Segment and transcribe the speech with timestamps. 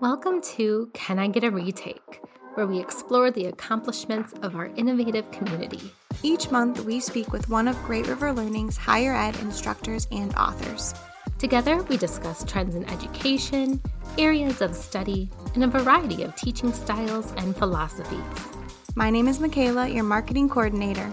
[0.00, 2.20] Welcome to Can I Get a Retake,
[2.54, 5.92] where we explore the accomplishments of our innovative community.
[6.22, 10.94] Each month, we speak with one of Great River Learning's higher ed instructors and authors.
[11.38, 13.80] Together, we discuss trends in education,
[14.18, 18.48] areas of study, and a variety of teaching styles and philosophies.
[18.96, 21.10] My name is Michaela, your marketing coordinator.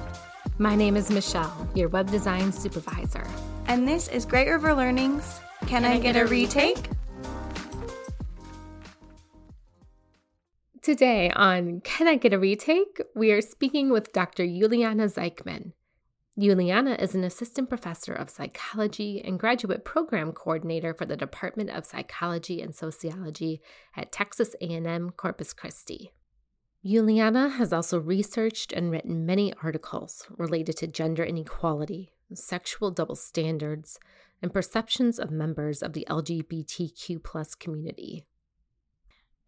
[0.57, 3.25] My name is Michelle, your web design supervisor.
[3.67, 6.77] And this is Great River Learning's Can, Can I, I, Get, a, retake?
[6.77, 6.90] retake?
[10.91, 12.99] Today on Can I Get a Retake?
[13.15, 14.43] we are speaking with Dr.
[14.43, 15.71] Yuliana Zaikman.
[16.37, 21.85] Yuliana is an assistant professor of psychology and graduate program coordinator for the Department of
[21.85, 23.61] Psychology and Sociology
[23.95, 26.11] at Texas A&M Corpus Christi.
[26.85, 33.97] Yuliana has also researched and written many articles related to gender inequality, sexual double standards,
[34.41, 38.25] and perceptions of members of the LGBTQ community.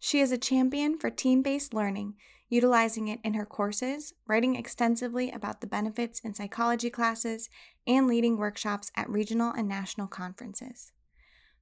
[0.05, 2.15] She is a champion for team based learning,
[2.49, 7.49] utilizing it in her courses, writing extensively about the benefits in psychology classes,
[7.87, 10.91] and leading workshops at regional and national conferences.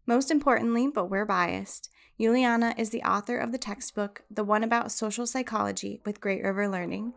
[0.08, 4.92] Most importantly, but we're biased, Yuliana is the author of the textbook, The One About
[4.92, 7.14] Social Psychology with Great River Learning.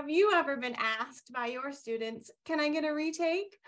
[0.00, 3.58] Have you ever been asked by your students, can I get a retake?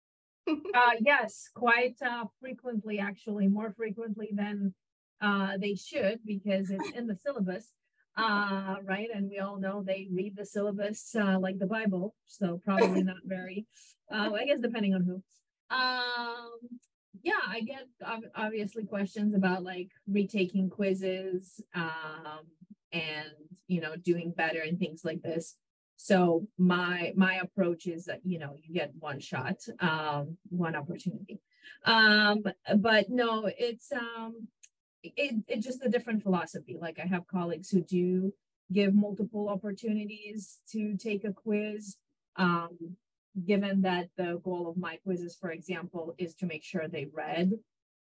[0.48, 4.74] uh, yes, quite uh, frequently, actually, more frequently than
[5.20, 7.70] uh, they should because it's in the syllabus,
[8.16, 9.06] uh, right?
[9.14, 13.22] And we all know they read the syllabus uh, like the Bible, so probably not
[13.24, 13.64] very,
[14.12, 15.22] uh, I guess, depending on who.
[15.70, 16.58] Um,
[17.22, 17.86] yeah, I get
[18.34, 22.40] obviously questions about like retaking quizzes um,
[22.90, 23.30] and,
[23.68, 25.54] you know, doing better and things like this
[25.96, 31.40] so my my approach is that you know you get one shot um one opportunity.
[31.84, 32.44] Um
[32.78, 34.48] but no it's um
[35.02, 36.76] it, just a different philosophy.
[36.80, 38.32] Like i have colleagues who do
[38.72, 41.96] give multiple opportunities to take a quiz.
[42.36, 42.96] Um
[43.44, 47.52] given that the goal of my quizzes for example is to make sure they read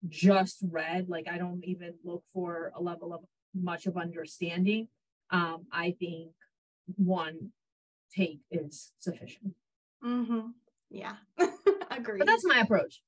[0.08, 3.22] just read like i don't even look for a level of
[3.54, 4.88] much of understanding.
[5.30, 6.30] Um i think
[6.96, 7.50] one
[8.16, 9.54] take is sufficient.
[10.04, 10.48] Mm-hmm.
[10.90, 11.14] Yeah,
[11.90, 12.18] agree.
[12.18, 13.02] But that's my approach.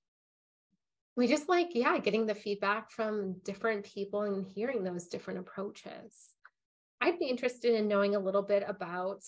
[1.17, 6.31] We just like, yeah, getting the feedback from different people and hearing those different approaches.
[7.01, 9.23] I'd be interested in knowing a little bit about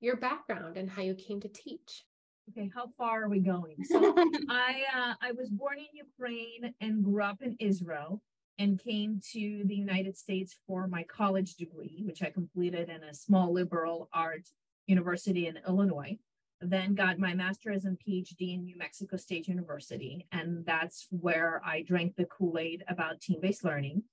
[0.00, 2.04] your background and how you came to teach.
[2.50, 3.76] Okay, how far are we going?
[3.84, 4.14] So
[4.48, 8.22] I uh, I was born in Ukraine and grew up in Israel
[8.58, 13.14] and came to the United States for my college degree, which I completed in a
[13.14, 14.48] small liberal art
[14.86, 16.18] University in Illinois,
[16.60, 20.26] then got my master's and PhD in New Mexico State University.
[20.32, 24.04] And that's where I drank the Kool Aid about team based learning.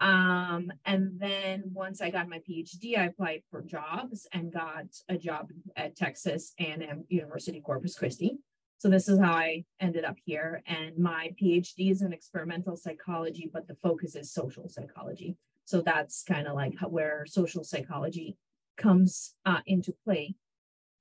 [0.00, 5.16] Um, and then once I got my PhD, I applied for jobs and got a
[5.16, 8.38] job at Texas A&M University Corpus Christi.
[8.78, 10.62] So this is how I ended up here.
[10.66, 15.36] And my PhD is in experimental psychology, but the focus is social psychology.
[15.64, 18.36] So that's kind of like where social psychology
[18.76, 20.34] comes uh, into play.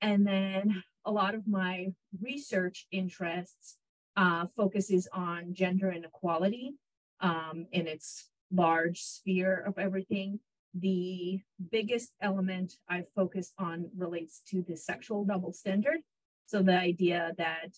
[0.02, 1.88] And then a lot of my
[2.22, 3.78] research interests
[4.18, 6.76] uh, focuses on gender inequality
[7.22, 10.40] um, in its large sphere of everything.
[10.74, 11.40] The
[11.72, 16.00] biggest element I focus on relates to the sexual double standard.
[16.48, 17.70] So the idea that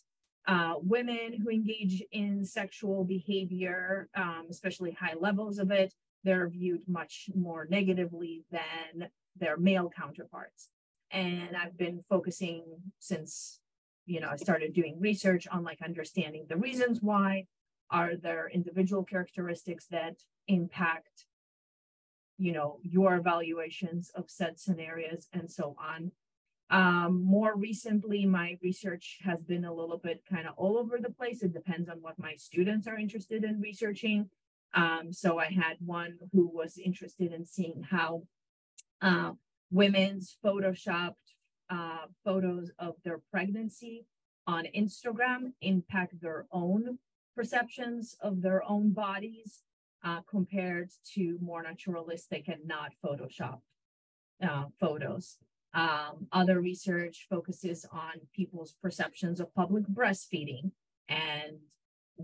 [0.47, 5.93] uh, women who engage in sexual behavior, um, especially high levels of it,
[6.23, 9.09] they're viewed much more negatively than
[9.39, 10.69] their male counterparts.
[11.11, 12.63] And I've been focusing
[12.99, 13.59] since,
[14.05, 17.45] you know, I started doing research on like understanding the reasons why.
[17.89, 20.17] Are there individual characteristics that
[20.49, 21.25] impact,
[22.37, 26.11] you know, your evaluations of said scenarios and so on?
[26.69, 31.11] Um, more recently, my research has been a little bit kind of all over the
[31.11, 31.41] place.
[31.41, 34.29] It depends on what my students are interested in researching.
[34.73, 38.23] Um, so I had one who was interested in seeing how
[39.01, 39.31] uh,
[39.71, 41.15] women's photoshopped
[41.69, 44.05] uh, photos of their pregnancy
[44.45, 46.97] on Instagram impact their own
[47.35, 49.61] perceptions of their own bodies
[50.03, 53.61] uh, compared to more naturalistic and not photoshopped
[54.41, 55.37] uh, photos.
[55.73, 60.71] Um, other research focuses on people's perceptions of public breastfeeding
[61.09, 61.57] and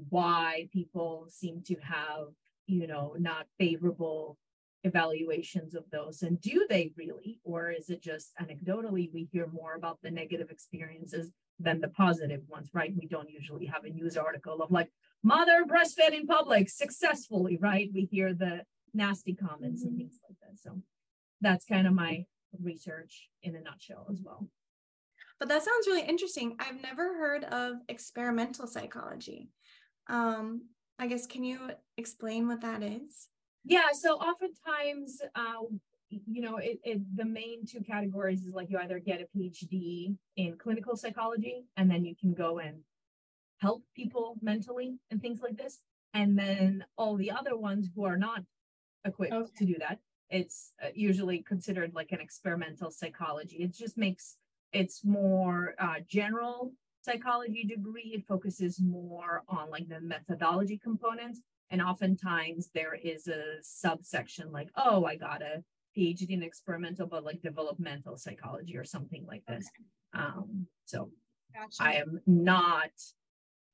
[0.10, 2.30] why people seem to have
[2.68, 4.38] you know, not favorable
[4.84, 7.40] evaluations of those and do they really?
[7.44, 12.42] Or is it just anecdotally we hear more about the negative experiences than the positive
[12.50, 12.94] ones right?
[12.98, 14.90] We don't usually have a news article of like
[15.24, 17.90] mother breastfed in public successfully right?
[17.94, 18.64] We hear the
[18.94, 20.60] nasty comments and things like that.
[20.60, 20.82] So
[21.42, 22.26] that's kind of my
[22.62, 24.48] research in a nutshell as well.
[25.40, 26.56] But that sounds really interesting.
[26.60, 29.50] I've never heard of experimental psychology.
[30.08, 30.64] Um
[31.00, 31.58] i guess can you
[31.98, 33.28] explain what that is
[33.66, 35.64] yeah, so oftentimes, uh,
[36.10, 40.16] you know, it, it, the main two categories is like you either get a PhD
[40.36, 42.80] in clinical psychology, and then you can go and
[43.60, 45.80] help people mentally and things like this.
[46.14, 48.42] And then all the other ones who are not
[49.06, 49.52] equipped okay.
[49.58, 50.00] to do that,
[50.30, 53.58] it's uh, usually considered like an experimental psychology.
[53.58, 54.38] It just makes
[54.74, 58.14] it's more uh, general psychology degree.
[58.16, 61.42] It focuses more on like the methodology components
[61.74, 65.64] and oftentimes there is a subsection like, oh, I got a
[65.98, 69.68] PhD in experimental, but like developmental psychology or something like this.
[70.16, 70.24] Okay.
[70.24, 71.10] Um, so
[71.52, 71.82] gotcha.
[71.82, 72.92] I am not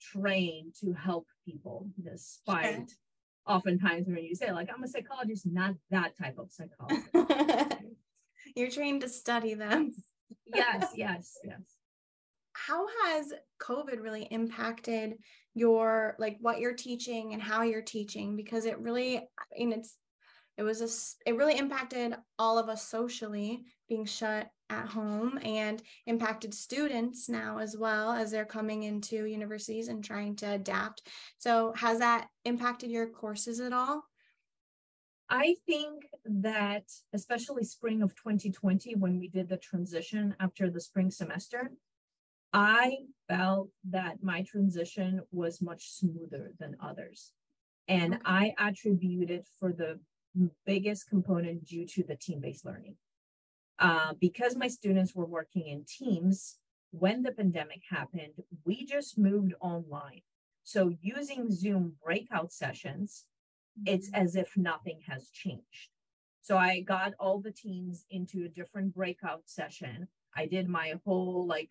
[0.01, 2.85] trained to help people, despite sure.
[3.45, 7.09] oftentimes when you say, like, I'm a psychologist, not that type of psychologist.
[8.55, 9.91] You're trained to study them.
[10.45, 11.78] yes, yes, yes
[12.69, 15.16] how has covid really impacted
[15.56, 18.36] your like what you're teaching and how you're teaching?
[18.36, 19.24] Because it really i
[19.57, 19.98] mean it's
[20.57, 25.81] it was a it really impacted all of us socially being shut at home and
[26.06, 31.07] impacted students now as well as they're coming into universities and trying to adapt.
[31.38, 34.04] So has that impacted your courses at all?
[35.30, 36.83] I think that
[37.13, 41.71] especially spring of 2020, when we did the transition after the spring semester,
[42.53, 42.97] I
[43.27, 47.31] felt that my transition was much smoother than others.
[47.87, 48.23] And okay.
[48.25, 49.99] I attribute it for the
[50.65, 52.95] biggest component due to the team based learning.
[53.79, 56.57] Uh, because my students were working in teams,
[56.91, 58.33] when the pandemic happened,
[58.65, 60.21] we just moved online.
[60.63, 63.25] So using Zoom breakout sessions,
[63.85, 64.21] it's mm-hmm.
[64.21, 65.89] as if nothing has changed.
[66.41, 70.07] So I got all the teams into a different breakout session.
[70.35, 71.69] I did my whole like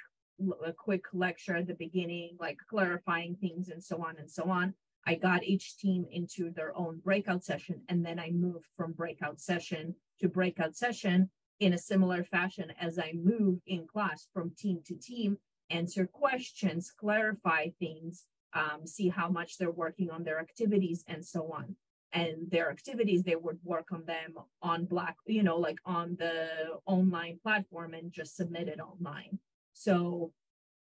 [0.64, 4.74] a quick lecture at the beginning, like clarifying things and so on and so on.
[5.06, 9.40] I got each team into their own breakout session, and then I moved from breakout
[9.40, 11.30] session to breakout session
[11.60, 15.38] in a similar fashion as I move in class from team to team,
[15.70, 21.52] answer questions, clarify things, um, see how much they're working on their activities, and so
[21.52, 21.76] on.
[22.12, 26.48] And their activities, they would work on them on Black, you know, like on the
[26.86, 29.38] online platform and just submit it online.
[29.78, 30.32] So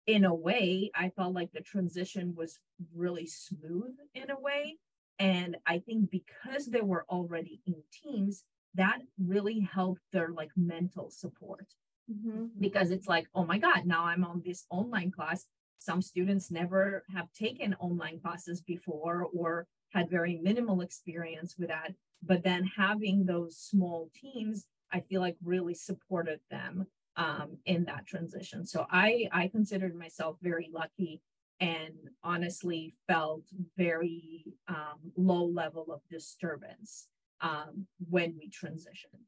[0.07, 2.61] in a way, I felt like the transition was
[2.95, 4.77] really smooth in a way.
[5.19, 8.45] And I think because they were already in teams,
[8.75, 11.69] that really helped their like mental support.
[12.13, 12.47] Mm-hmm.
[12.61, 15.47] Because it's like, oh my God, now I'm on this online class.
[15.79, 21.95] Some students never have taken online classes before or had very minimal experience with that.
[22.23, 28.07] But then having those small teams, I feel like really supported them um, in that
[28.07, 28.65] transition.
[28.67, 31.21] So I I considered myself very lucky
[31.61, 31.95] and
[32.25, 33.43] honestly felt
[33.77, 37.07] very um, low level of disturbance
[37.41, 39.21] um, when we transitioned.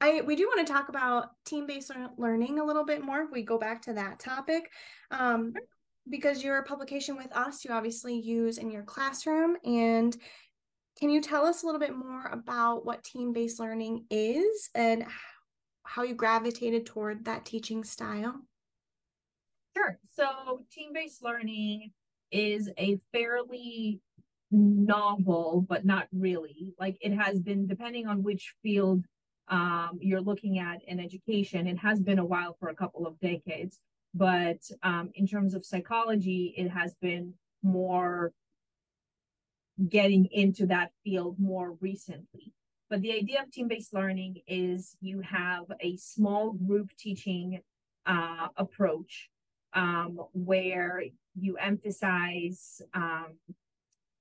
[0.00, 3.42] I, we do want to talk about team-based learning a little bit more if we
[3.42, 4.70] go back to that topic
[5.12, 5.54] um,
[6.10, 10.16] because your publication with us you obviously use in your classroom and
[10.98, 15.06] can you tell us a little bit more about what team-based learning is and
[15.84, 18.42] how you gravitated toward that teaching style?
[19.76, 19.98] Sure.
[20.14, 21.92] So, team based learning
[22.30, 24.00] is a fairly
[24.50, 26.74] novel, but not really.
[26.78, 29.04] Like it has been, depending on which field
[29.48, 33.18] um, you're looking at in education, it has been a while for a couple of
[33.20, 33.80] decades.
[34.14, 38.32] But um, in terms of psychology, it has been more
[39.88, 42.52] getting into that field more recently.
[42.94, 47.58] But the idea of team based learning is you have a small group teaching
[48.06, 49.30] uh, approach
[49.72, 51.02] um, where
[51.34, 53.32] you emphasize um,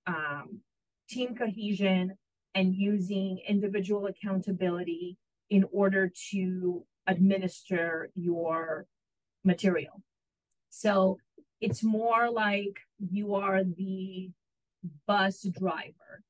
[0.07, 0.61] um,
[1.07, 2.17] team cohesion
[2.55, 5.19] and using individual accountability
[5.51, 8.87] in order to administer your
[9.43, 10.01] material.
[10.71, 11.19] So
[11.61, 14.31] it's more like you are the
[15.05, 16.23] bus driver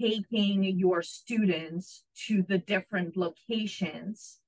[0.00, 4.38] taking your students to the different locations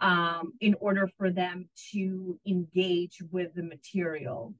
[0.00, 4.54] um, in order for them to engage with the material.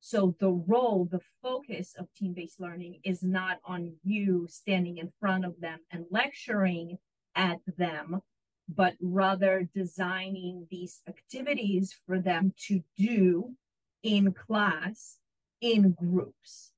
[0.00, 5.44] So the role, the focus of team-based learning is not on you standing in front
[5.44, 6.98] of them and lecturing
[7.36, 8.20] at them,
[8.68, 13.54] but rather designing these activities for them to do
[14.02, 15.18] in class
[15.60, 16.72] in groups.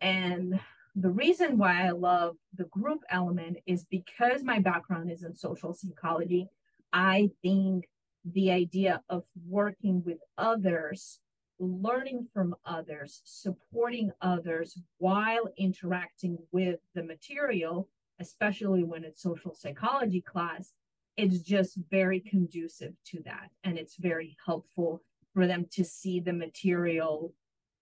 [0.00, 0.58] And
[0.94, 5.72] the reason why I love the group element is because my background is in social
[5.72, 6.48] psychology.
[6.92, 7.88] I think
[8.24, 11.20] the idea of working with others,
[11.58, 20.20] learning from others, supporting others while interacting with the material, especially when it's social psychology
[20.20, 20.74] class,
[21.16, 23.50] it's just very conducive to that.
[23.62, 25.02] And it's very helpful
[25.34, 27.32] for them to see the material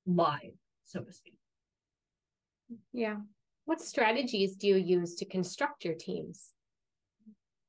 [0.07, 1.38] live, so to speak.
[2.93, 3.17] Yeah.
[3.65, 6.53] What strategies do you use to construct your teams?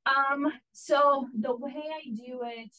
[0.05, 2.73] Um, so the way I do it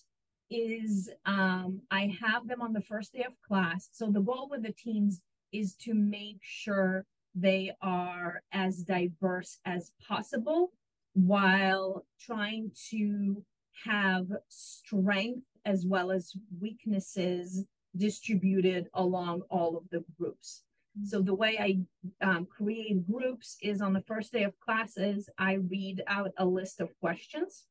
[0.50, 3.89] is um, I have them on the first day of class.
[3.93, 5.21] So the goal with the teams
[5.53, 10.73] is to make sure they are as diverse as possible
[11.12, 13.45] while trying to
[13.85, 17.65] have strength as well as weaknesses
[17.97, 20.62] distributed along all of the groups.
[21.05, 25.55] So the way I um, create groups is on the first day of classes, I
[25.55, 27.67] read out a list of questions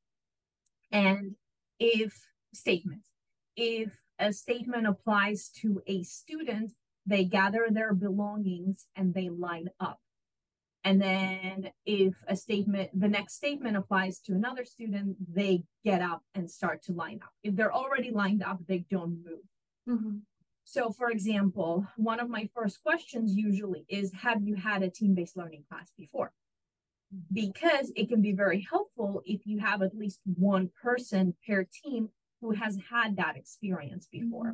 [0.91, 1.35] and
[1.79, 2.13] if
[2.53, 3.07] statements,
[3.55, 6.71] if a statement applies to a student,
[7.05, 9.99] they gather their belongings and they line up.
[10.83, 16.23] And then if a statement, the next statement applies to another student, they get up
[16.35, 17.31] and start to line up.
[17.43, 19.43] If they're already lined up, they don't move.
[19.87, 20.17] Mm-hmm.
[20.71, 25.15] So, for example, one of my first questions usually is Have you had a team
[25.15, 26.31] based learning class before?
[27.33, 32.09] Because it can be very helpful if you have at least one person per team
[32.39, 34.53] who has had that experience before.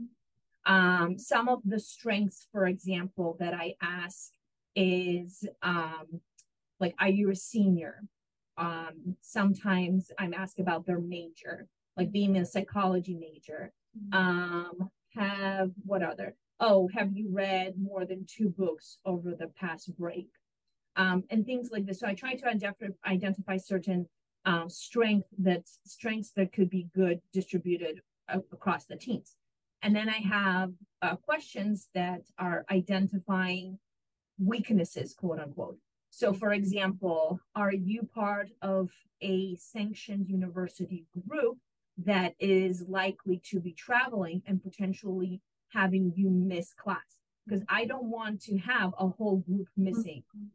[0.66, 0.74] Mm-hmm.
[0.74, 4.32] Um, some of the strengths, for example, that I ask
[4.74, 6.22] is um,
[6.80, 8.04] like, Are you a senior?
[8.58, 11.68] Um, sometimes I'm asked about their major,
[11.98, 13.74] like being a psychology major.
[13.98, 14.18] Mm-hmm.
[14.18, 16.36] Um, have what other?
[16.60, 20.30] Oh, have you read more than two books over the past break?
[20.96, 22.00] Um, and things like this.
[22.00, 24.08] So I try to identify, identify certain
[24.46, 29.36] um, strength that strengths that could be good distributed across the teams.
[29.82, 33.78] And then I have uh, questions that are identifying
[34.40, 35.78] weaknesses, quote unquote.
[36.10, 38.90] So, for example, are you part of
[39.22, 41.58] a sanctioned university group
[42.04, 45.42] that is likely to be traveling and potentially
[45.74, 50.48] having you miss class because I don't want to have a whole group missing mm-hmm.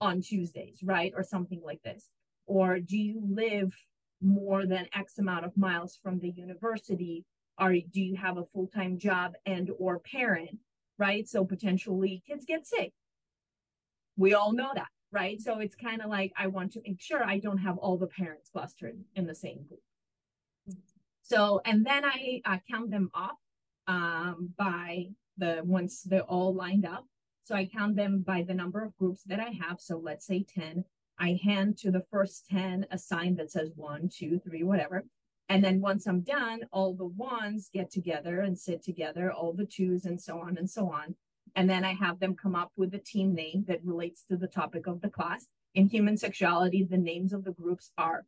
[0.00, 1.12] on Tuesdays, right?
[1.16, 2.08] Or something like this.
[2.46, 3.74] Or do you live
[4.20, 7.24] more than X amount of miles from the university?
[7.60, 10.58] Or do you have a full-time job and or parent,
[10.98, 11.28] right?
[11.28, 12.92] So potentially kids get sick.
[14.16, 15.40] We all know that, right?
[15.40, 18.06] So it's kind of like I want to make sure I don't have all the
[18.06, 19.80] parents clustered in the same group.
[21.22, 23.38] So, and then I uh, count them off
[23.86, 25.06] um, by
[25.38, 27.06] the once they're all lined up.
[27.44, 29.80] So I count them by the number of groups that I have.
[29.80, 30.84] So let's say 10.
[31.18, 35.04] I hand to the first 10 a sign that says one, two, three, whatever.
[35.48, 39.66] And then once I'm done, all the ones get together and sit together, all the
[39.66, 41.14] twos, and so on and so on.
[41.54, 44.46] And then I have them come up with a team name that relates to the
[44.46, 45.46] topic of the class.
[45.74, 48.24] In human sexuality, the names of the groups are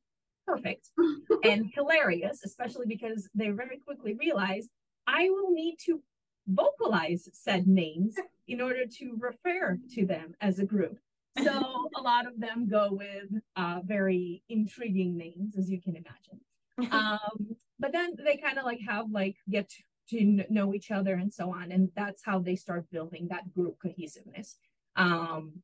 [0.47, 0.91] perfect
[1.45, 4.69] and hilarious, especially because they very quickly realize
[5.07, 6.03] I will need to
[6.47, 8.15] vocalize said names
[8.47, 10.99] in order to refer to them as a group.
[11.43, 16.41] So a lot of them go with uh, very intriguing names, as you can imagine.
[16.91, 19.71] Um, but then they kind of like have like get
[20.11, 23.77] to know each other and so on, and that's how they start building that group
[23.81, 24.57] cohesiveness.
[24.97, 25.63] Um,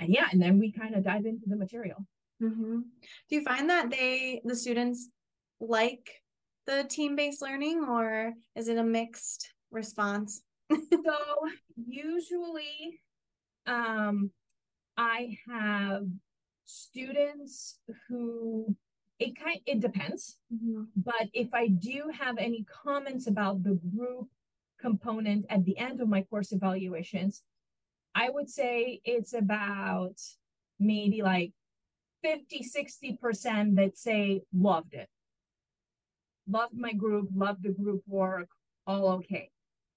[0.00, 2.04] and yeah, and then we kind of dive into the material.
[2.42, 2.80] Mm-hmm.
[3.28, 5.08] Do you find that they, the students,
[5.60, 6.08] like
[6.66, 10.42] the team based learning, or is it a mixed response?
[10.70, 11.16] so
[11.76, 13.00] usually,
[13.66, 14.30] um,
[14.96, 16.06] I have
[16.64, 17.78] students
[18.08, 18.76] who
[19.18, 20.82] it kind it depends, mm-hmm.
[20.96, 24.28] but if I do have any comments about the group
[24.80, 27.42] component at the end of my course evaluations,
[28.14, 30.20] I would say it's about
[30.78, 31.52] maybe like
[32.22, 32.66] 50,
[33.22, 35.08] 60% that say loved it.
[36.48, 38.48] Loved my group, loved the group work,
[38.86, 39.50] all okay.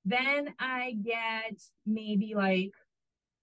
[0.04, 2.72] Then I get maybe like,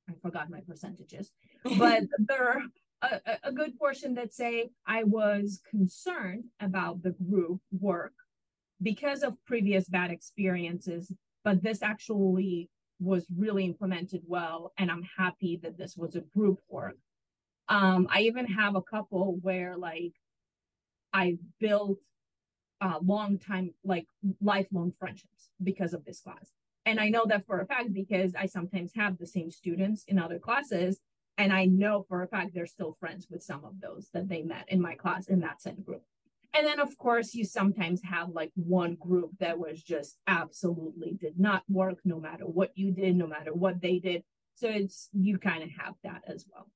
[0.08, 1.30] I forgot my percentages,
[1.78, 2.62] but there are
[3.02, 8.12] a, a good portion that say I was concerned about the group work
[8.82, 11.12] because of previous bad experiences
[11.48, 12.68] but this actually
[13.00, 14.72] was really implemented well.
[14.76, 16.98] And I'm happy that this was a group work.
[17.68, 20.14] Um, I even have a couple where like
[21.12, 21.98] I built
[22.80, 24.06] uh, long time, like
[24.40, 26.52] lifelong friendships because of this class.
[26.86, 30.18] And I know that for a fact because I sometimes have the same students in
[30.18, 31.00] other classes.
[31.36, 34.42] And I know for a fact they're still friends with some of those that they
[34.42, 36.02] met in my class in that same group.
[36.54, 41.38] And then, of course, you sometimes have like one group that was just absolutely did
[41.38, 44.24] not work no matter what you did, no matter what they did.
[44.54, 46.68] So it's you kind of have that as well.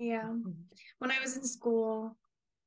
[0.00, 0.22] Yeah.
[0.22, 0.50] Mm-hmm.
[0.98, 2.16] When I was in school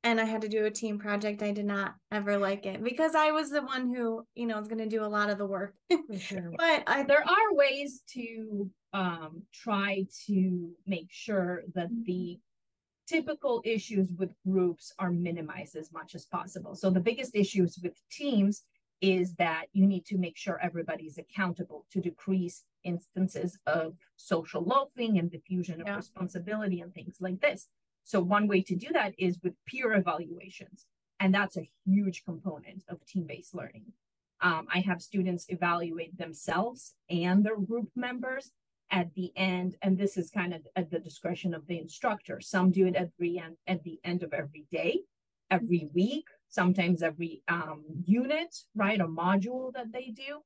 [0.04, 3.16] and I had to do a team project, I did not ever like it because
[3.16, 5.48] I was the one who, you know, is going to do a lot of the
[5.48, 5.74] work.
[6.20, 6.52] Sure.
[6.58, 12.04] but I, there are ways to um, try to make sure that mm-hmm.
[12.06, 12.40] the
[13.08, 16.76] typical issues with groups are minimized as much as possible.
[16.76, 18.64] So the biggest issues with teams
[19.02, 25.18] is that you need to make sure everybody's accountable to decrease instances of social loafing
[25.20, 25.96] and diffusion of yeah.
[25.96, 27.68] responsibility and things like this.
[28.04, 30.86] So one way to do that is with peer evaluations.
[31.20, 33.94] And that's a huge component of team-based learning.
[34.42, 38.52] Um, I have students evaluate themselves and their group members
[38.92, 42.42] at the end, and this is kind of at the discretion of the instructor.
[42.42, 45.00] Some do it at the end at the end of every day,
[45.50, 50.42] every week, sometimes every um, unit, right, a module that they do.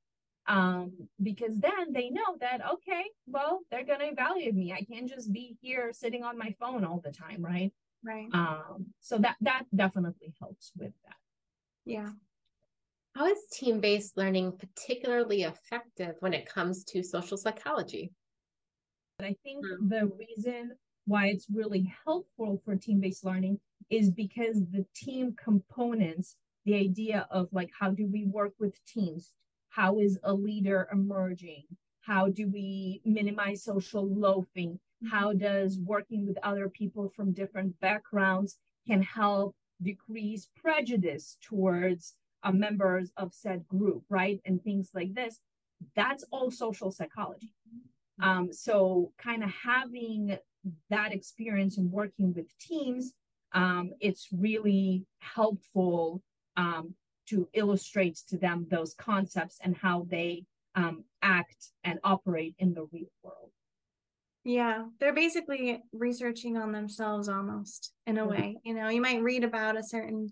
[0.47, 4.71] Um, because then they know that okay, well, they're gonna evaluate me.
[4.71, 7.73] I can't just be here sitting on my phone all the time, right?
[8.03, 8.29] Right.
[8.33, 11.15] Um, so that that definitely helps with that.
[11.85, 12.09] Yeah.
[13.15, 18.11] How is team-based learning particularly effective when it comes to social psychology?
[19.19, 19.89] I think mm-hmm.
[19.89, 20.73] the reason
[21.05, 26.35] why it's really helpful for team based learning is because the team components,
[26.65, 29.33] the idea of like, how do we work with teams?
[29.77, 31.65] How is a leader emerging?
[32.01, 34.71] How do we minimize social loafing?
[34.71, 35.15] Mm-hmm.
[35.15, 42.51] How does working with other people from different backgrounds can help decrease prejudice towards uh,
[42.53, 44.41] members of said group, right?
[44.45, 45.41] And things like this.
[45.95, 47.53] That's all social psychology.
[48.19, 50.39] Um, so kind of having
[50.89, 53.13] that experience and working with teams,
[53.51, 56.23] um, it's really helpful
[56.55, 56.95] um,
[57.29, 62.87] to illustrate to them those concepts and how they um, act and operate in the
[62.91, 63.51] real world.
[64.43, 68.29] Yeah, they're basically researching on themselves almost in a mm-hmm.
[68.29, 68.57] way.
[68.63, 70.29] You know, you might read about a certain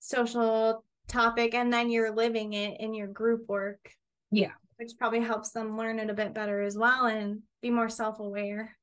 [0.00, 3.92] social topic and then you're living it in your group work.
[4.30, 7.90] Yeah which probably helps them learn it a bit better as well and be more
[7.90, 8.74] self-aware.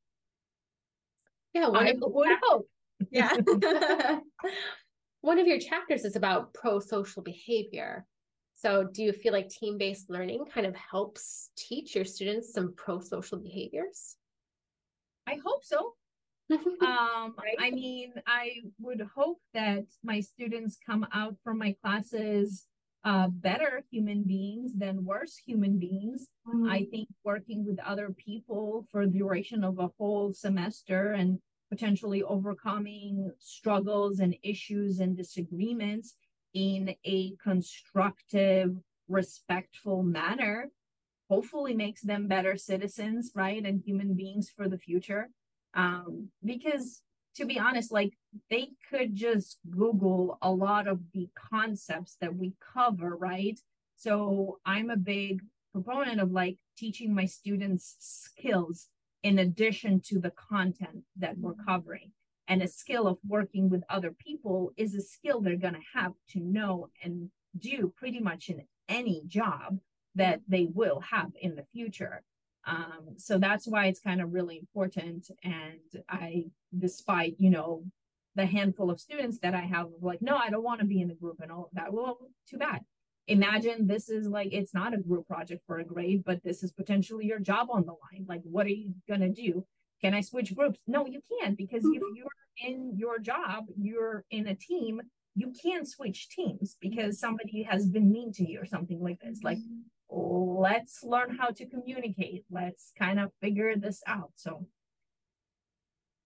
[1.53, 2.69] Yeah, what I would hope.
[3.09, 3.33] Yeah.
[5.27, 8.05] one of your chapters is about pro-social behavior.
[8.55, 13.37] So do you feel like team-based learning kind of helps teach your students some pro-social
[13.37, 14.15] behaviors?
[15.27, 15.95] I hope so.
[16.49, 17.57] um, right.
[17.59, 22.63] I mean, I would hope that my students come out from my classes
[23.03, 26.27] uh, better human beings than worse human beings.
[26.47, 26.69] Mm-hmm.
[26.69, 32.23] I think working with other people for the duration of a whole semester and potentially
[32.23, 36.15] overcoming struggles and issues and disagreements
[36.53, 38.75] in a constructive,
[39.08, 40.69] respectful manner
[41.30, 43.65] hopefully makes them better citizens, right?
[43.65, 45.30] And human beings for the future.
[45.73, 47.01] Um, because
[47.36, 48.13] to be honest, like
[48.49, 53.60] they could just Google a lot of the concepts that we cover, right?
[53.97, 58.88] So I'm a big proponent of like teaching my students skills
[59.23, 62.12] in addition to the content that we're covering.
[62.47, 66.13] And a skill of working with other people is a skill they're going to have
[66.30, 69.80] to know and do pretty much in any job
[70.15, 72.23] that they will have in the future.
[72.65, 75.30] Um, so that's why it's kind of really important.
[75.43, 76.45] And I,
[76.77, 77.84] despite, you know,
[78.36, 81.10] the handful of students that I have, like, no, I don't want to be in
[81.10, 81.91] a group and all of that.
[81.91, 82.82] Well, too bad.
[83.27, 86.71] Imagine this is like, it's not a group project for a grade, but this is
[86.71, 88.25] potentially your job on the line.
[88.27, 89.65] Like, what are you going to do?
[90.01, 90.79] Can I switch groups?
[90.87, 91.95] No, you can't because mm-hmm.
[91.95, 95.01] if you're in your job, you're in a team,
[95.35, 99.43] you can't switch teams because somebody has been mean to you or something like this.
[99.43, 102.45] Like, mm-hmm let's learn how to communicate.
[102.49, 104.31] Let's kind of figure this out.
[104.35, 104.65] So,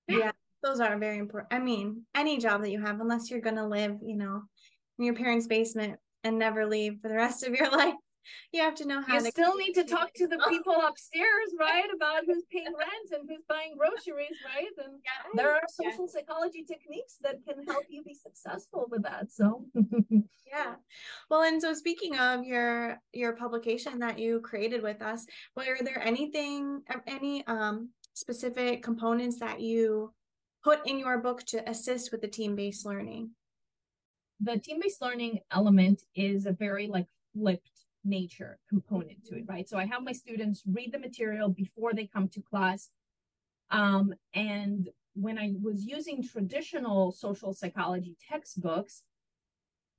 [0.07, 0.17] yeah.
[0.17, 0.31] yeah,
[0.63, 1.53] those are very important.
[1.53, 4.43] I mean, any job that you have, unless you're going to live, you know,
[4.99, 7.95] in your parents' basement and never leave for the rest of your life,
[8.51, 11.49] you have to know how you to still need to talk to the people upstairs,
[11.59, 11.87] right?
[11.93, 14.67] About who's paying rent and who's buying groceries, right?
[14.83, 15.29] And yeah.
[15.35, 16.19] there are social yeah.
[16.19, 19.31] psychology techniques that can help you be successful with that.
[19.31, 19.65] So
[20.47, 20.75] yeah.
[21.29, 26.01] Well, and so speaking of your your publication that you created with us, were there
[26.01, 30.13] anything any um specific components that you
[30.63, 33.31] put in your book to assist with the team-based learning?
[34.43, 39.67] The team-based learning element is a very like flipped nature component to it, right?
[39.69, 42.89] So I have my students read the material before they come to class.
[43.69, 49.03] Um, and when I was using traditional social psychology textbooks,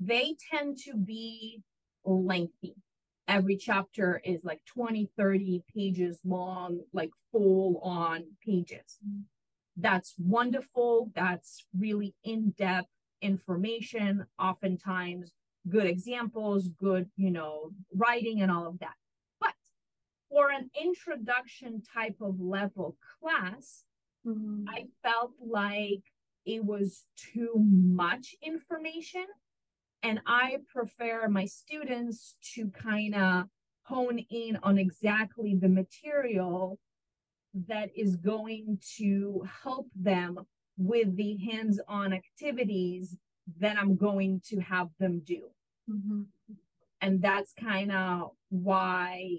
[0.00, 1.62] they tend to be
[2.04, 2.74] lengthy.
[3.28, 8.98] Every chapter is like 20, 30 pages long, like full on pages.
[9.76, 11.10] That's wonderful.
[11.14, 12.88] That's really in depth
[13.22, 14.26] information.
[14.38, 15.32] Oftentimes,
[15.68, 18.94] good examples, good, you know, writing and all of that.
[19.40, 19.54] But
[20.28, 23.84] for an introduction type of level class,
[24.26, 24.64] mm-hmm.
[24.68, 26.02] I felt like
[26.44, 29.26] it was too much information.
[30.02, 33.44] And I prefer my students to kind of
[33.84, 36.78] hone in on exactly the material
[37.68, 40.38] that is going to help them
[40.76, 43.16] with the hands on activities
[43.58, 45.48] that I'm going to have them do.
[45.90, 46.22] Mm-hmm.
[47.00, 49.38] And that's kind of why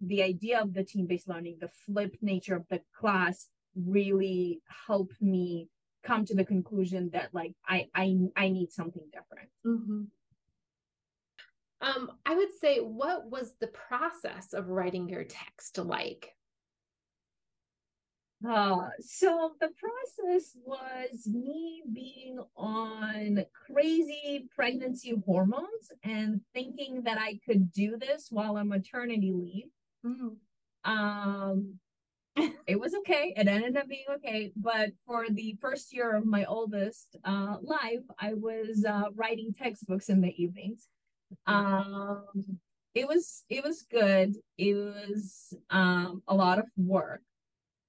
[0.00, 5.20] the idea of the team based learning, the flipped nature of the class really helped
[5.20, 5.68] me
[6.02, 9.48] come to the conclusion that like I I I need something different.
[9.66, 10.02] Mm-hmm.
[11.80, 16.33] Um, I would say, what was the process of writing your text like?
[18.46, 27.38] Uh, so the process was me being on crazy pregnancy hormones and thinking that I
[27.46, 29.70] could do this while on maternity leave.
[30.04, 30.92] Mm-hmm.
[30.92, 31.74] Um,
[32.66, 33.32] it was okay.
[33.36, 34.52] It ended up being okay.
[34.56, 40.08] But for the first year of my oldest uh, life, I was uh, writing textbooks
[40.08, 40.88] in the evenings.
[41.46, 42.24] Um,
[42.94, 44.36] it was it was good.
[44.58, 47.22] It was um, a lot of work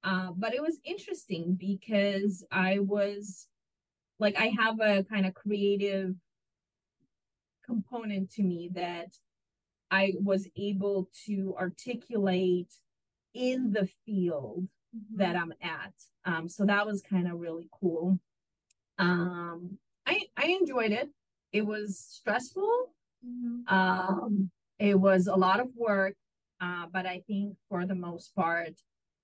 [0.06, 3.48] uh, but it was interesting because I was
[4.20, 6.14] like, I have a kind of creative
[7.66, 9.14] component to me that
[9.90, 12.72] I was able to articulate
[13.34, 15.18] in the field mm-hmm.
[15.18, 15.94] that I'm at.
[16.24, 18.20] Um, so that was kind of really cool.
[19.00, 21.10] Um, I I enjoyed it.
[21.52, 22.94] It was stressful.
[23.26, 23.76] Mm-hmm.
[23.76, 26.16] Um, it was a lot of work,
[26.62, 28.74] uh, but I think for the most part,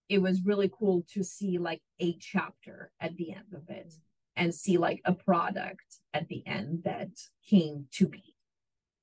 [0.10, 3.94] it was really cool to see like a chapter at the end of it
[4.36, 7.10] and see like a product at the end that
[7.50, 8.36] came to be.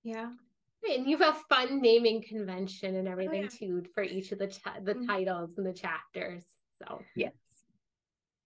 [0.03, 0.31] Yeah.
[0.89, 3.67] And you have a fun naming convention and everything oh, yeah.
[3.69, 4.47] too for each of the
[4.85, 5.07] the mm-hmm.
[5.07, 6.45] titles and the chapters.
[6.83, 7.33] So yes.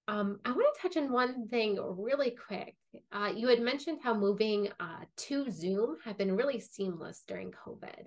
[0.09, 2.75] Um, I want to touch on one thing really quick.
[3.13, 8.07] Uh, you had mentioned how moving uh, to Zoom had been really seamless during COVID.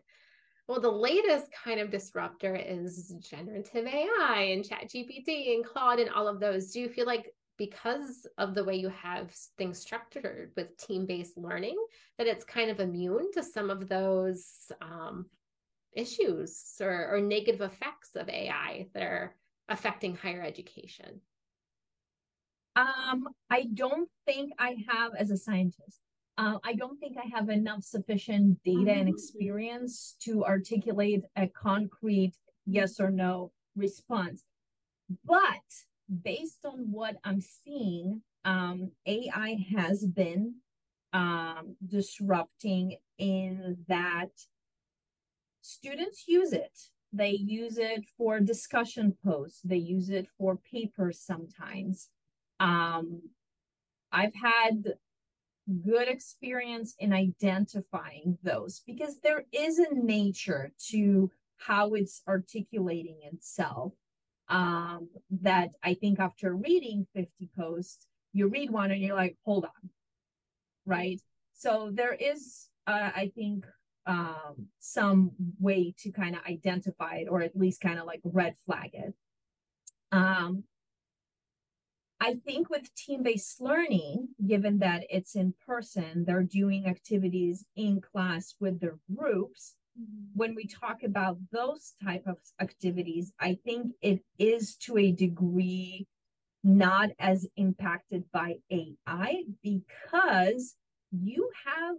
[0.68, 6.28] Well, the latest kind of disruptor is generative AI and ChatGPT and Claude and all
[6.28, 6.72] of those.
[6.72, 11.78] Do you feel like because of the way you have things structured with team-based learning
[12.18, 15.28] that it's kind of immune to some of those um,
[15.94, 19.36] issues or, or negative effects of AI that are
[19.70, 21.22] affecting higher education?
[22.76, 26.05] Um, I don't think I have as a scientist.
[26.38, 29.00] Uh, I don't think I have enough sufficient data mm-hmm.
[29.00, 32.34] and experience to articulate a concrete
[32.66, 34.44] yes or no response.
[35.24, 35.64] But
[36.24, 40.56] based on what I'm seeing, um, AI has been
[41.14, 44.32] um, disrupting in that
[45.62, 46.78] students use it.
[47.14, 52.10] They use it for discussion posts, they use it for papers sometimes.
[52.60, 53.22] Um,
[54.12, 54.96] I've had
[55.84, 63.94] good experience in identifying those because there is a nature to how it's articulating itself
[64.50, 65.10] um,
[65.42, 69.90] that I think after reading 50 posts, you read one and you're like, hold on,
[70.86, 71.20] right?
[71.54, 73.66] So there is, uh, I think,
[74.06, 78.56] um, some way to kind of identify it or at least kind of like red
[78.66, 79.14] flag it.
[80.12, 80.64] Um,
[82.20, 88.02] I think with team based learning, given that it's in person, they're doing activities in
[88.02, 89.76] class with their groups.
[90.00, 90.26] Mm-hmm.
[90.34, 96.08] When we talk about those type of activities, I think it is to a degree
[96.64, 100.76] not as impacted by AI because
[101.12, 101.96] you have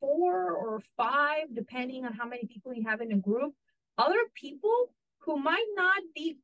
[0.00, 3.54] four or five, depending on how many people you have in a group,
[3.98, 6.36] other people who might not be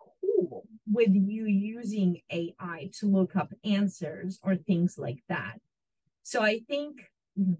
[0.93, 5.59] with you using AI to look up answers or things like that.
[6.23, 7.11] So I think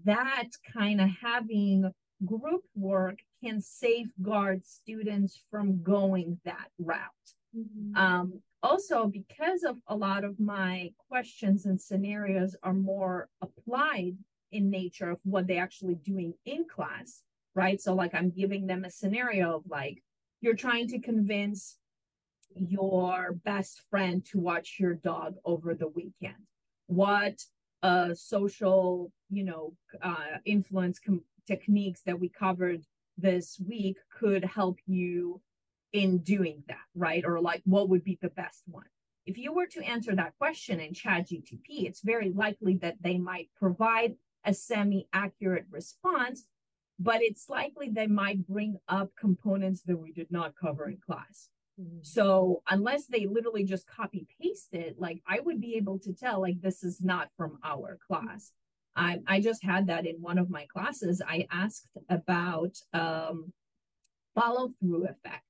[0.05, 1.91] that kind of having
[2.25, 6.99] group work can safeguard students from going that route.
[7.55, 7.97] Mm-hmm.
[7.97, 14.15] Um, also, because of a lot of my questions and scenarios are more applied
[14.51, 17.23] in nature of what they're actually doing in class,
[17.55, 17.81] right?
[17.81, 20.01] So, like, I'm giving them a scenario of like,
[20.39, 21.77] you're trying to convince
[22.55, 26.35] your best friend to watch your dog over the weekend.
[26.87, 27.41] What
[27.81, 32.83] uh, social, you know, uh, influence com- techniques that we covered
[33.17, 35.41] this week could help you
[35.91, 37.23] in doing that, right?
[37.25, 38.85] Or like, what would be the best one?
[39.25, 43.49] If you were to answer that question in ChatGTP, it's very likely that they might
[43.57, 46.47] provide a semi accurate response,
[46.99, 51.49] but it's likely they might bring up components that we did not cover in class.
[51.79, 51.99] Mm-hmm.
[52.03, 56.41] So unless they literally just copy paste it, like I would be able to tell,
[56.41, 58.51] like, this is not from our class.
[58.95, 61.21] I, I just had that in one of my classes.
[61.27, 63.51] I asked about um,
[64.35, 65.43] follow through effect.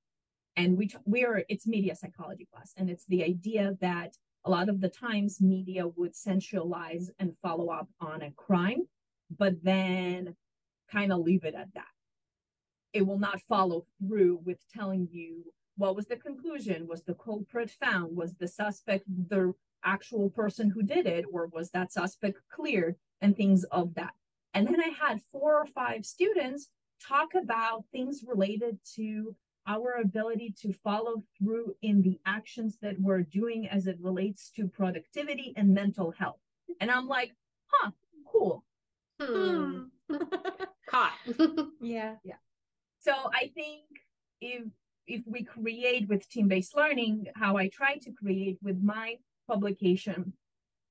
[0.56, 2.74] And we, we are, it's media psychology class.
[2.78, 7.70] And it's the idea that a lot of the times media would sensualize and follow
[7.70, 8.84] up on a crime,
[9.36, 10.36] but then
[10.92, 11.86] kind of leave it at that.
[12.94, 15.44] It will not follow through with telling you
[15.78, 16.88] what was the conclusion?
[16.88, 18.16] Was the culprit found?
[18.16, 22.96] Was the suspect the actual person who did it, or was that suspect cleared?
[23.22, 24.14] And things of that.
[24.54, 26.70] And then I had four or five students
[27.02, 29.36] talk about things related to
[29.68, 34.68] our ability to follow through in the actions that we're doing as it relates to
[34.68, 36.40] productivity and mental health.
[36.82, 37.32] And I'm like,
[37.68, 37.92] huh,
[38.30, 38.64] cool.
[39.22, 39.84] Hmm.
[40.90, 41.14] Caught.
[41.82, 42.16] yeah.
[42.24, 42.36] Yeah.
[43.00, 43.84] So I think
[44.42, 44.64] if
[45.08, 50.34] if we create with team-based learning, how I try to create with my publication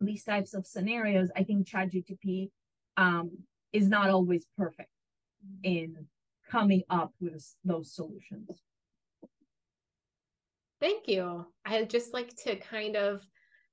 [0.00, 2.50] these types of scenarios, I think ChatGTP
[2.96, 3.30] um,
[3.72, 4.90] is not always perfect
[5.62, 6.06] in
[6.50, 8.50] coming up with those solutions.
[10.80, 11.46] Thank you.
[11.64, 13.22] I'd just like to kind of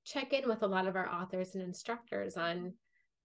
[0.06, 2.74] check in with a lot of our authors and instructors on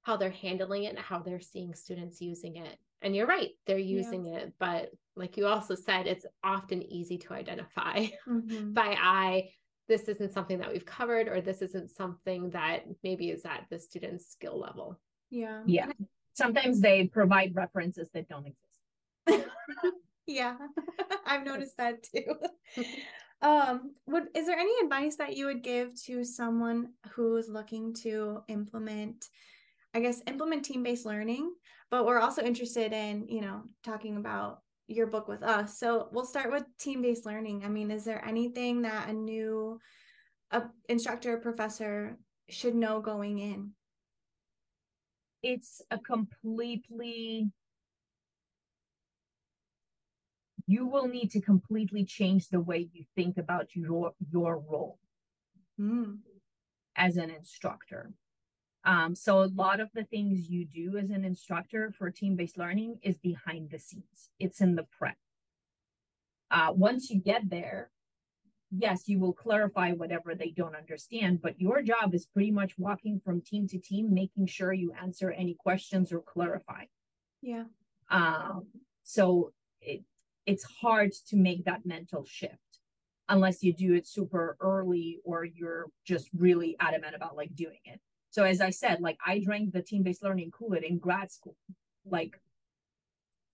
[0.05, 2.79] how they're handling it and how they're seeing students using it.
[3.03, 4.37] And you're right, they're using yeah.
[4.37, 8.73] it, but like you also said, it's often easy to identify mm-hmm.
[8.73, 9.51] by eye.
[9.89, 13.79] This isn't something that we've covered, or this isn't something that maybe is at the
[13.79, 14.99] student's skill level.
[15.31, 15.63] Yeah.
[15.67, 15.93] Yeah.
[16.35, 19.45] Sometimes they provide references that don't exist.
[20.27, 20.57] yeah.
[21.27, 22.37] I've noticed that too.
[23.43, 28.43] um, would is there any advice that you would give to someone who's looking to
[28.49, 29.29] implement
[29.95, 31.55] I guess implement team-based learning,
[31.91, 35.79] but we're also interested in, you know, talking about your book with us.
[35.79, 37.65] So we'll start with team-based learning.
[37.65, 39.81] I mean, is there anything that a new
[40.51, 43.71] a instructor professor should know going in?
[45.43, 47.51] It's a completely
[50.67, 54.99] you will need to completely change the way you think about your your role
[55.79, 56.17] mm.
[56.97, 58.13] as an instructor
[58.85, 62.99] um, so a lot of the things you do as an instructor for team-based learning
[63.03, 64.31] is behind the scenes.
[64.39, 65.17] It's in the prep.
[66.51, 67.91] Uh, once you get there,
[68.71, 73.21] yes, you will clarify whatever they don't understand, but your job is pretty much walking
[73.25, 76.85] from team to team, making sure you answer any questions or clarify.
[77.41, 77.65] Yeah.
[78.11, 78.67] Um,
[79.03, 80.03] so it,
[80.45, 82.59] it's hard to make that mental shift
[83.29, 88.01] unless you do it super early or you're just really adamant about like doing it.
[88.35, 91.55] So as I said, like I drank the team-based learning Kool-Aid in grad school.
[92.05, 92.41] Like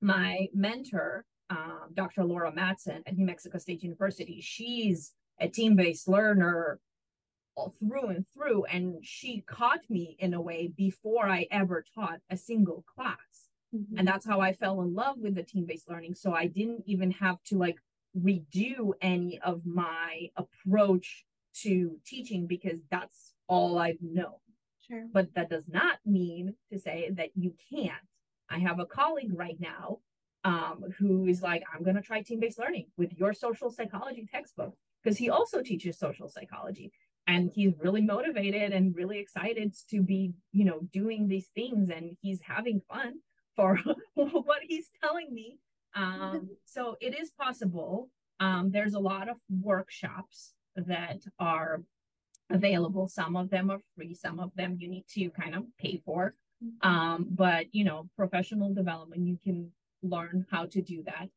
[0.01, 2.25] my mentor, um, Dr.
[2.25, 6.81] Laura Matson at New Mexico State University, she's a team-based learner
[7.57, 8.65] all through and through.
[8.65, 13.19] And she caught me in a way before I ever taught a single class.
[13.77, 13.99] Mm-hmm.
[13.99, 16.15] And that's how I fell in love with the team-based learning.
[16.15, 17.77] So I didn't even have to like
[18.19, 21.27] redo any of my approach
[21.65, 24.37] to teaching because that's all I've known.
[24.91, 25.07] Sure.
[25.13, 27.93] But that does not mean to say that you can't.
[28.49, 29.99] I have a colleague right now
[30.45, 34.27] um, who is like, I'm going to try team based learning with your social psychology
[34.31, 36.93] textbook because he also teaches social psychology
[37.27, 42.17] and he's really motivated and really excited to be, you know, doing these things and
[42.21, 43.15] he's having fun
[43.55, 43.79] for
[44.15, 45.59] what he's telling me.
[45.95, 48.09] Um, so it is possible.
[48.41, 51.83] Um, there's a lot of workshops that are
[52.51, 53.09] available.
[53.09, 56.35] Some of them are free, some of them you need to kind of pay for.
[56.65, 56.89] Mm-hmm.
[56.89, 59.71] Um, but you know, professional development, you can
[60.03, 61.29] learn how to do that.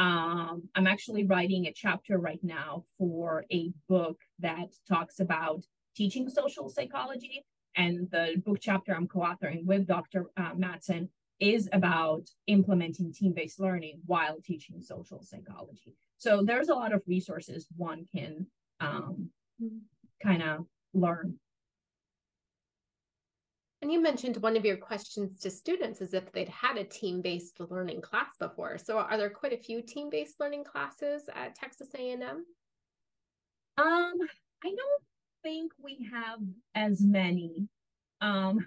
[0.00, 5.64] Um, I'm actually writing a chapter right now for a book that talks about
[5.96, 7.44] teaching social psychology.
[7.76, 10.26] And the book chapter I'm co authoring with Dr.
[10.36, 15.96] Uh, Matson is about implementing team based learning while teaching social psychology.
[16.16, 18.46] So there's a lot of resources one can
[18.80, 19.30] um,
[19.62, 19.78] mm-hmm.
[20.22, 21.38] Kind of learn
[23.80, 27.22] and you mentioned one of your questions to students is if they'd had a team
[27.22, 28.76] based learning class before.
[28.76, 32.20] So are there quite a few team based learning classes at Texas A&M?
[32.20, 32.44] Um,
[33.78, 34.14] I
[34.64, 35.02] don't
[35.44, 36.40] think we have
[36.74, 37.68] as many.
[38.20, 38.66] Um,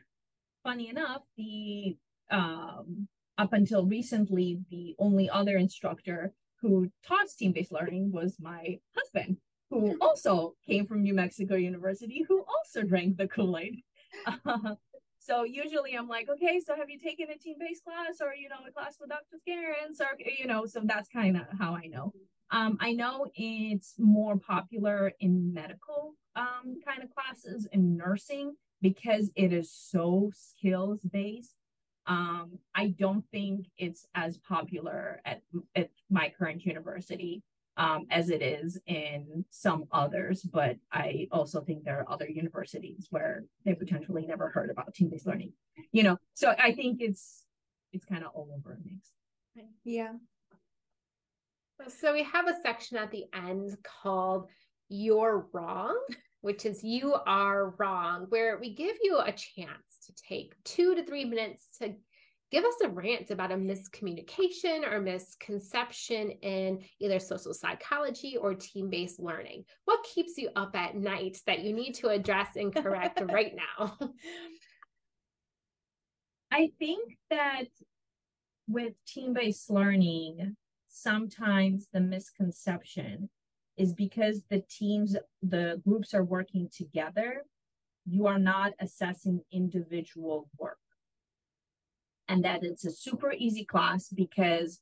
[0.63, 1.97] funny enough, the
[2.29, 8.79] um, up until recently, the only other instructor who taught team based learning was my
[8.95, 9.37] husband,
[9.71, 13.81] who also came from New Mexico University, who also drank the Kool Aid.
[14.45, 14.75] Uh,
[15.19, 18.57] so usually I'm like, okay, so have you taken a team-based class or, you know,
[18.67, 19.37] a class with Dr.
[19.39, 22.13] Scarens or, you know, so that's kind of how I know.
[22.51, 29.31] Um, I know it's more popular in medical um, kind of classes and nursing because
[29.37, 31.55] it is so skills based.
[32.07, 35.43] Um, I don't think it's as popular at,
[35.77, 37.41] at my current university
[37.77, 40.41] um, as it is in some others.
[40.41, 45.25] But I also think there are other universities where they potentially never heard about team-based
[45.25, 45.53] learning.
[45.91, 47.43] You know, so I think it's
[47.93, 49.09] it's kind of all over a mix.
[49.83, 50.13] Yeah.
[51.87, 54.47] So we have a section at the end called
[54.87, 55.99] You're Wrong,
[56.41, 61.03] which is You Are Wrong, where we give you a chance to take two to
[61.03, 61.95] three minutes to
[62.51, 68.89] give us a rant about a miscommunication or misconception in either social psychology or team
[68.89, 69.63] based learning.
[69.85, 73.97] What keeps you up at night that you need to address and correct right now?
[76.51, 77.65] I think that
[78.67, 80.57] with team based learning,
[80.89, 83.29] sometimes the misconception
[83.77, 87.45] is because the teams, the groups are working together,
[88.05, 90.77] you are not assessing individual work
[92.31, 94.79] and that it's a super easy class because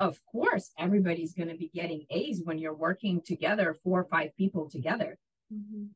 [0.00, 4.30] of course everybody's going to be getting a's when you're working together four or five
[4.36, 5.18] people together.
[5.52, 5.86] Mm-hmm.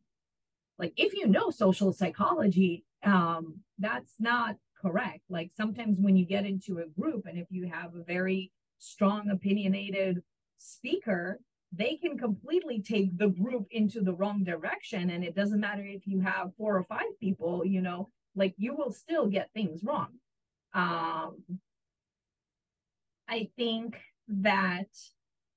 [0.80, 5.22] like if you know social psychology um that's not correct.
[5.30, 9.30] Like sometimes when you get into a group and if you have a very strong
[9.30, 10.22] opinionated
[10.58, 11.40] speaker
[11.72, 16.06] they can completely take the group into the wrong direction and it doesn't matter if
[16.06, 20.10] you have four or five people you know like you will still get things wrong
[20.74, 21.36] um,
[23.28, 23.96] I think
[24.28, 24.88] that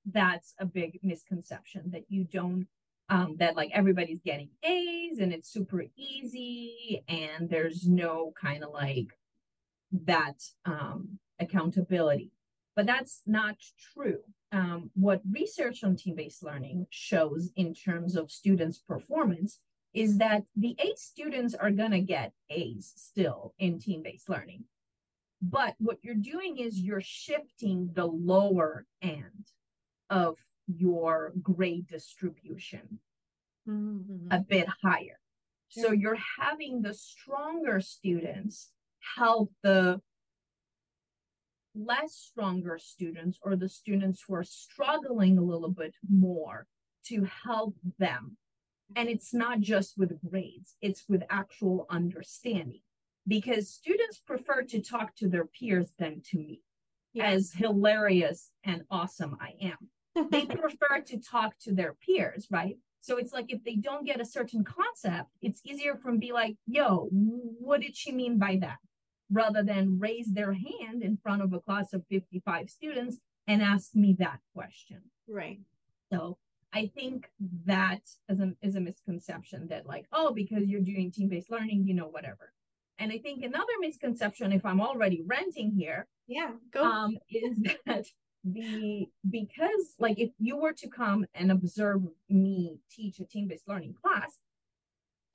[0.06, 2.68] that's a big misconception that you don't
[3.10, 8.72] um, that like everybody's getting A's and it's super easy and there's no kind of
[8.74, 9.18] like
[10.06, 12.32] that um, accountability.
[12.76, 13.56] But that's not
[13.94, 14.20] true.
[14.52, 19.60] Um, what research on team based learning shows in terms of students' performance
[19.94, 24.66] is that the A students are going to get A's still in team based learning.
[25.42, 29.52] But what you're doing is you're shifting the lower end
[30.10, 33.00] of your grade distribution
[33.68, 34.32] mm-hmm.
[34.32, 35.20] a bit higher.
[35.70, 38.72] So you're having the stronger students
[39.18, 40.02] help the
[41.76, 46.66] less stronger students or the students who are struggling a little bit more
[47.06, 48.38] to help them.
[48.96, 52.82] And it's not just with grades, it's with actual understanding
[53.28, 56.62] because students prefer to talk to their peers than to me.
[57.20, 62.78] As hilarious and awesome I am, they prefer to talk to their peers, right?
[63.02, 66.28] So it's like if they don't get a certain concept, it's easier for them to
[66.28, 68.78] be like, yo, what did she mean by that?
[69.32, 73.96] Rather than raise their hand in front of a class of 55 students and ask
[73.96, 75.02] me that question.
[75.28, 75.60] Right.
[76.12, 76.38] So
[76.74, 77.30] I think
[77.66, 81.94] that is a, is a misconception that like, oh, because you're doing team-based learning, you
[81.94, 82.52] know, whatever.
[83.00, 86.84] And I think another misconception, if I'm already renting here, yeah, go.
[86.84, 88.06] Um, is that
[88.44, 93.96] the because like if you were to come and observe me teach a team-based learning
[94.02, 94.38] class,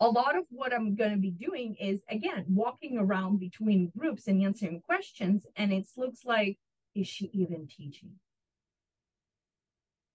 [0.01, 4.27] a lot of what I'm going to be doing is again walking around between groups
[4.27, 6.58] and answering questions, and it looks like
[6.94, 8.17] is she even teaching?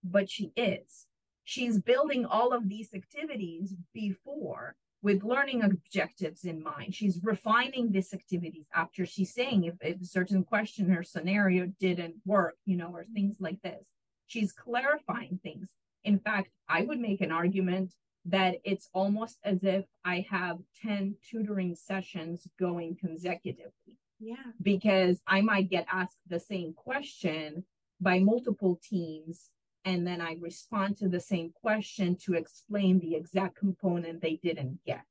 [0.04, 1.08] But she is.
[1.44, 4.76] She's building all of these activities before
[5.08, 6.94] with learning objectives in mind.
[6.94, 12.16] She's refining these activities after she's saying if, if a certain question or scenario didn't
[12.26, 13.88] work, you know, or things like this.
[14.26, 15.70] She's clarifying things.
[16.04, 17.94] In fact, I would make an argument
[18.26, 23.96] that it's almost as if I have 10 tutoring sessions going consecutively.
[24.20, 24.36] Yeah.
[24.62, 27.64] Because I might get asked the same question
[28.02, 29.52] by multiple teams,
[29.88, 34.80] and then I respond to the same question to explain the exact component they didn't
[34.86, 35.06] get.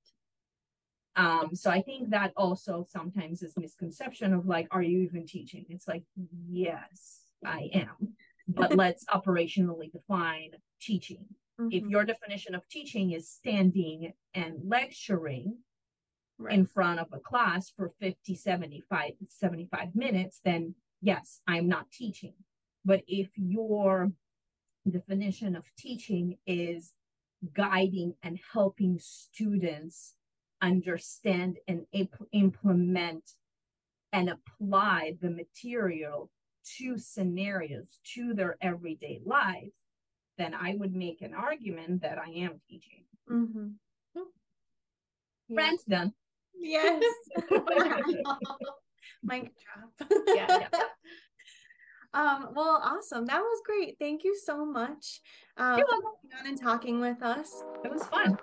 [1.16, 5.64] Um, so I think that also sometimes is misconception of like, are you even teaching?
[5.70, 6.02] It's like,
[6.46, 8.16] yes, I am.
[8.46, 11.24] But let's operationally define teaching.
[11.58, 11.68] Mm-hmm.
[11.72, 15.56] If your definition of teaching is standing and lecturing
[16.38, 16.52] right.
[16.52, 22.34] in front of a class for 50, 75, 75 minutes, then yes, I'm not teaching.
[22.84, 24.12] But if your
[24.90, 26.92] definition of teaching is
[27.54, 30.14] guiding and helping students
[30.62, 33.22] understand and imp- implement
[34.12, 36.30] and apply the material
[36.78, 39.72] to scenarios to their everyday life
[40.38, 43.68] then i would make an argument that i am teaching mm-hmm.
[44.14, 44.22] yeah.
[45.50, 46.12] rant done
[46.58, 47.02] yes
[49.22, 50.68] mic drop yeah, yeah.
[52.16, 53.26] Um, well, awesome.
[53.26, 53.98] That was great.
[53.98, 55.20] Thank you so much
[55.58, 56.06] uh, for coming
[56.40, 57.62] on and talking with us.
[57.84, 58.38] It was fun.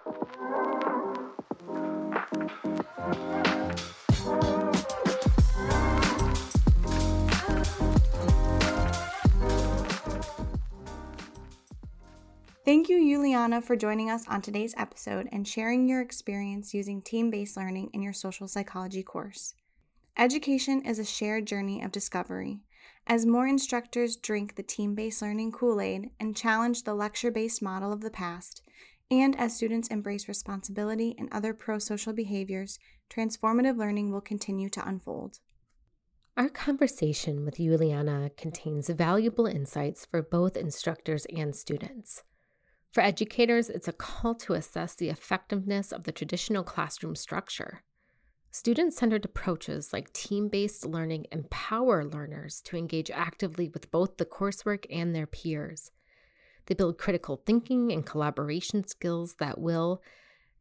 [12.63, 17.31] Thank you, Yuliana, for joining us on today's episode and sharing your experience using team
[17.31, 19.55] based learning in your social psychology course.
[20.15, 22.59] Education is a shared journey of discovery.
[23.05, 27.61] As more instructors drink the team based learning Kool Aid and challenge the lecture based
[27.61, 28.61] model of the past,
[29.11, 32.79] and as students embrace responsibility and other pro social behaviors,
[33.09, 35.39] transformative learning will continue to unfold.
[36.35, 42.23] Our conversation with Yuliana contains valuable insights for both instructors and students.
[42.89, 47.83] For educators, it's a call to assess the effectiveness of the traditional classroom structure.
[48.55, 54.27] Student centered approaches like team based learning empower learners to engage actively with both the
[54.27, 55.89] coursework and their peers.
[56.67, 60.03] They build critical thinking and collaboration skills that will,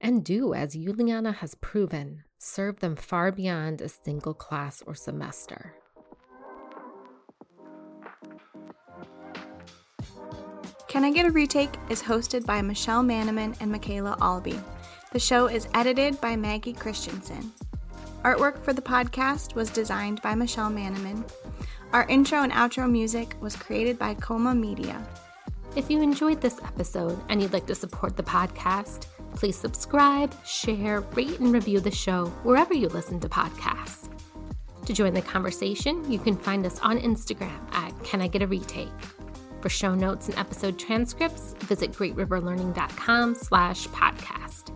[0.01, 5.75] and do, as Yuliana has proven, serve them far beyond a single class or semester.
[10.89, 14.59] Can I Get a Retake is hosted by Michelle Manaman and Michaela Albee.
[15.13, 17.53] The show is edited by Maggie Christensen.
[18.23, 21.29] Artwork for the podcast was designed by Michelle Manaman.
[21.93, 25.05] Our intro and outro music was created by Coma Media.
[25.75, 31.01] If you enjoyed this episode and you'd like to support the podcast, please subscribe, share,
[31.01, 34.09] rate, and review the show wherever you listen to podcasts.
[34.87, 38.47] To join the conversation, you can find us on Instagram at Can I Get a
[38.47, 38.89] Retake.
[39.61, 44.73] For show notes and episode transcripts, visit greatriverlearning.com slash podcast.